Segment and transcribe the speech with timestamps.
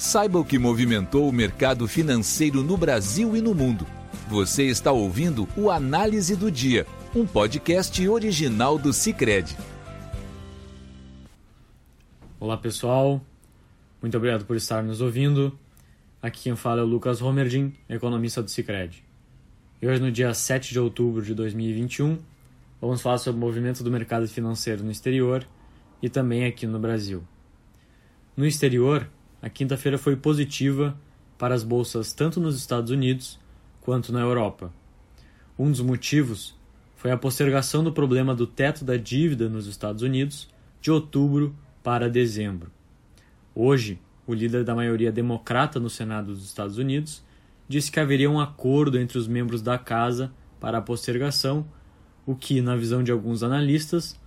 [0.00, 3.86] Saiba o que movimentou o mercado financeiro no Brasil e no mundo.
[4.30, 9.54] Você está ouvindo o Análise do Dia, um podcast original do Cicred.
[12.40, 13.20] Olá pessoal,
[14.00, 15.52] muito obrigado por estar nos ouvindo.
[16.22, 19.04] Aqui quem fala é o Lucas Homerdin, economista do Cicred.
[19.82, 22.18] E hoje, no dia 7 de outubro de 2021,
[22.80, 25.46] vamos falar sobre o movimento do mercado financeiro no exterior
[26.02, 27.22] e também aqui no Brasil.
[28.34, 29.06] No exterior,
[29.42, 30.96] a quinta-feira foi positiva
[31.38, 33.38] para as bolsas tanto nos Estados Unidos
[33.80, 34.72] quanto na Europa.
[35.58, 36.54] Um dos motivos
[36.96, 40.48] foi a postergação do problema do teto da dívida nos Estados Unidos
[40.80, 42.70] de outubro para dezembro.
[43.54, 47.24] Hoje, o líder da maioria democrata no Senado dos Estados Unidos
[47.66, 51.66] disse que haveria um acordo entre os membros da casa para a postergação,
[52.26, 54.18] o que, na visão de alguns analistas,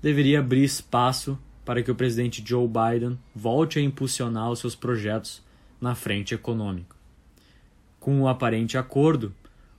[0.00, 5.42] deveria abrir espaço para que o presidente Joe Biden volte a impulsionar os seus projetos
[5.80, 6.94] na frente econômica.
[7.98, 9.34] Com o aparente acordo,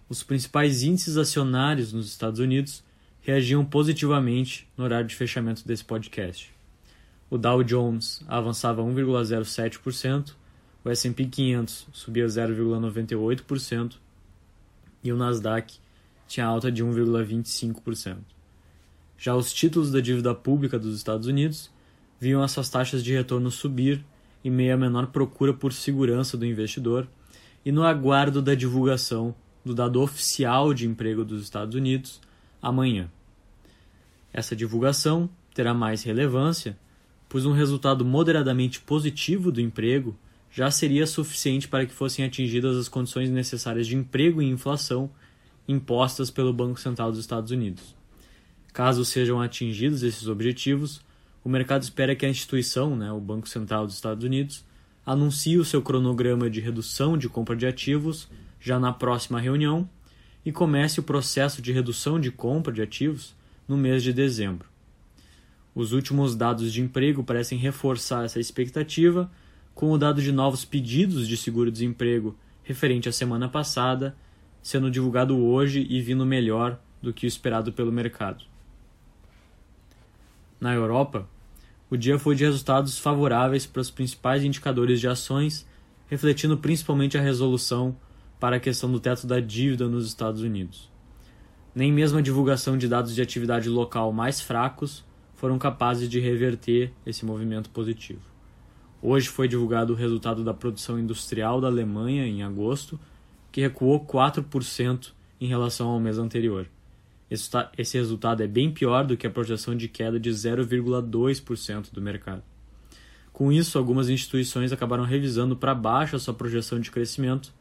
[0.10, 2.84] os principais índices acionários nos Estados Unidos
[3.22, 6.54] reagiam positivamente no horário de fechamento desse podcast.
[7.30, 10.34] O Dow Jones avançava 1,07%,
[10.84, 13.96] o S&P 500 subia 0,98%
[15.04, 15.80] e o Nasdaq
[16.28, 18.18] tinha alta de 1,25%.
[19.18, 21.72] Já os títulos da dívida pública dos Estados Unidos
[22.26, 24.04] viam essas taxas de retorno subir
[24.44, 27.08] em meio à menor procura por segurança do investidor
[27.64, 32.20] e no aguardo da divulgação do dado oficial de emprego dos Estados Unidos
[32.60, 33.12] amanhã.
[34.34, 36.76] Essa divulgação terá mais relevância,
[37.30, 40.18] pois um resultado moderadamente positivo do emprego
[40.52, 45.12] já seria suficiente para que fossem atingidas as condições necessárias de emprego e inflação
[45.68, 47.96] impostas pelo Banco Central dos Estados Unidos.
[48.74, 51.06] Caso sejam atingidos esses objetivos,
[51.46, 54.66] o mercado espera que a instituição, né, o Banco Central dos Estados Unidos,
[55.06, 58.28] anuncie o seu cronograma de redução de compra de ativos
[58.60, 59.88] já na próxima reunião
[60.44, 63.36] e comece o processo de redução de compra de ativos
[63.68, 64.68] no mês de dezembro.
[65.76, 69.32] Os últimos dados de emprego parecem reforçar essa expectativa,
[69.76, 74.16] com o dado de novos pedidos de seguro-desemprego referente à semana passada
[74.66, 78.44] sendo divulgado hoje e vindo melhor do que o esperado pelo mercado.
[80.60, 81.30] Na Europa,
[81.90, 85.68] o dia foi de resultados favoráveis para os principais indicadores de ações,
[86.08, 87.96] refletindo principalmente a resolução
[88.40, 90.90] para a questão do teto da dívida nos Estados Unidos.
[91.74, 95.04] Nem mesmo a divulgação de dados de atividade local mais fracos
[95.36, 98.22] foram capazes de reverter esse movimento positivo.
[99.02, 103.00] Hoje foi divulgado o resultado da produção industrial da Alemanha em agosto,
[103.52, 106.68] que recuou 4% em relação ao mês anterior.
[107.30, 112.44] Esse resultado é bem pior do que a projeção de queda de 0,2% do mercado.
[113.34, 117.54] Com isso, algumas instituições acabaram revisando para baixo a sua projeção de crescimento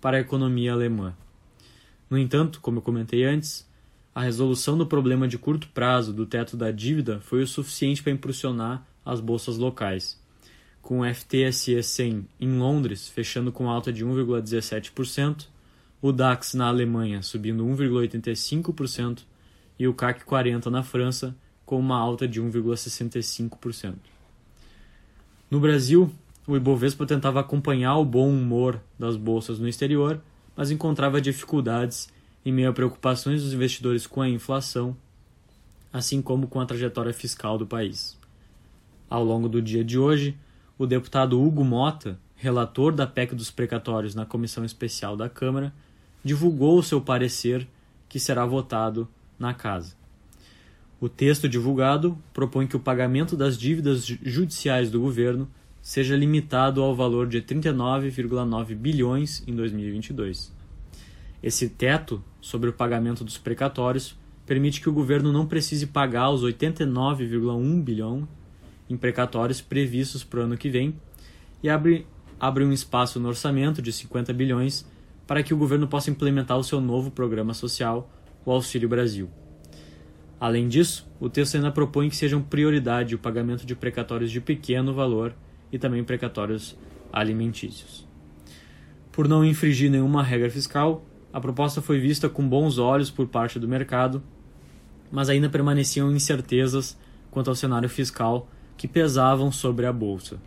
[0.00, 1.14] para a economia alemã.
[2.08, 3.68] No entanto, como eu comentei antes,
[4.12, 8.12] a resolução do problema de curto prazo do teto da dívida foi o suficiente para
[8.12, 10.20] impulsionar as bolsas locais,
[10.82, 15.46] com o FTSE 100 em Londres fechando com alta de 1,17%,
[16.02, 19.22] o DAX na Alemanha subindo 1,85%
[19.78, 23.94] e o CAC 40 na França com uma alta de 1,65%.
[25.50, 26.10] No Brasil,
[26.46, 30.20] o Ibovespa tentava acompanhar o bom humor das bolsas no exterior,
[30.56, 32.08] mas encontrava dificuldades
[32.44, 34.96] em meio a preocupações dos investidores com a inflação,
[35.92, 38.18] assim como com a trajetória fiscal do país.
[39.08, 40.36] Ao longo do dia de hoje,
[40.78, 45.74] o deputado Hugo Mota, relator da PEC dos precatórios na Comissão Especial da Câmara,
[46.24, 47.66] divulgou o seu parecer,
[48.08, 49.08] que será votado
[49.38, 49.94] na Casa.
[51.00, 55.48] O texto divulgado propõe que o pagamento das dívidas judiciais do governo
[55.80, 60.52] seja limitado ao valor de 39,9 bilhões em 2022.
[61.42, 64.14] Esse teto sobre o pagamento dos precatórios
[64.44, 68.28] permite que o governo não precise pagar os 89,1 bilhão
[68.90, 70.94] em precatórios previstos para o ano que vem
[71.62, 72.06] e abre,
[72.38, 74.84] abre um espaço no orçamento de 50 bilhões
[75.30, 78.10] para que o governo possa implementar o seu novo programa social,
[78.44, 79.30] o Auxílio Brasil.
[80.40, 84.92] Além disso, o texto ainda propõe que sejam prioridade o pagamento de precatórios de pequeno
[84.92, 85.32] valor
[85.70, 86.76] e também precatórios
[87.12, 88.08] alimentícios.
[89.12, 93.56] Por não infringir nenhuma regra fiscal, a proposta foi vista com bons olhos por parte
[93.56, 94.20] do mercado,
[95.12, 96.98] mas ainda permaneciam incertezas
[97.30, 100.42] quanto ao cenário fiscal que pesavam sobre a bolsa.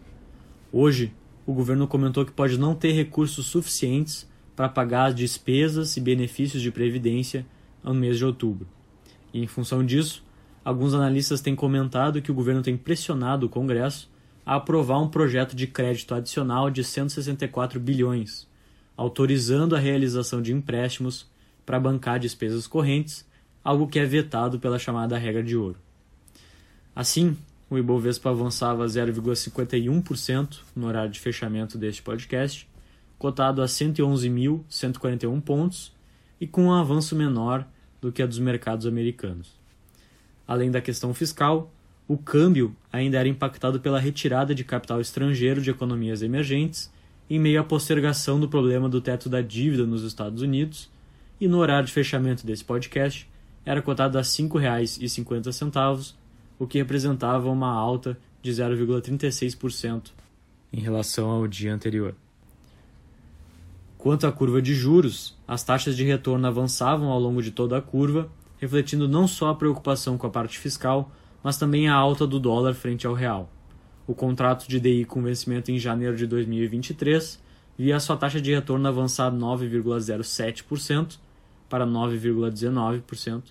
[0.73, 1.13] Hoje,
[1.45, 6.61] o governo comentou que pode não ter recursos suficientes para pagar as despesas e benefícios
[6.61, 7.45] de previdência
[7.83, 8.67] no mês de outubro.
[9.33, 10.23] E, em função disso,
[10.63, 14.09] alguns analistas têm comentado que o governo tem pressionado o Congresso
[14.45, 18.47] a aprovar um projeto de crédito adicional de 164 bilhões,
[18.95, 21.25] autorizando a realização de empréstimos
[21.65, 23.25] para bancar despesas correntes,
[23.63, 25.77] algo que é vetado pela chamada regra de ouro.
[26.95, 27.35] Assim,
[27.69, 32.67] o Ibovespa avançava 0,51% no horário de fechamento deste podcast,
[33.23, 35.93] cotado a 111.141 pontos
[36.41, 37.65] e com um avanço menor
[38.01, 39.57] do que a dos mercados americanos.
[40.45, 41.71] Além da questão fiscal,
[42.05, 46.91] o câmbio ainda era impactado pela retirada de capital estrangeiro de economias emergentes
[47.29, 50.91] em meio à postergação do problema do teto da dívida nos Estados Unidos,
[51.39, 53.25] e no horário de fechamento desse podcast
[53.65, 56.13] era cotado a R$ 5,50,
[56.59, 60.11] o que representava uma alta de 0,36%
[60.73, 62.13] em relação ao dia anterior.
[64.03, 67.81] Quanto à curva de juros, as taxas de retorno avançavam ao longo de toda a
[67.81, 71.09] curva, refletindo não só a preocupação com a parte fiscal,
[71.41, 73.49] mas também a alta do dólar frente ao real.
[74.05, 77.41] O contrato de DI com vencimento em janeiro de 2023
[77.77, 81.17] via sua taxa de retorno avançar 9,07%
[81.69, 83.41] para 9,19%,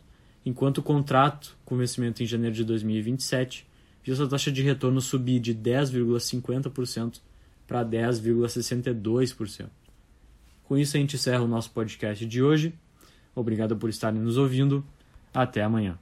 [0.45, 3.67] enquanto o contrato com vencimento em janeiro de 2027
[4.05, 7.23] viu sua taxa de retorno subir de 10,50%
[7.67, 9.71] para 10,62%.
[10.65, 12.75] Com isso, a gente encerra o nosso podcast de hoje.
[13.35, 14.85] Obrigado por estarem nos ouvindo.
[15.33, 15.99] Até amanhã.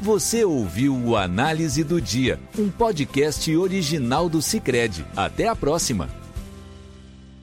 [0.00, 5.04] Você ouviu o Análise do Dia, um podcast original do Cicred.
[5.16, 6.25] Até a próxima!